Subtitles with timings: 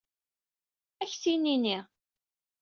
[1.01, 1.77] Ad ak-t-nini.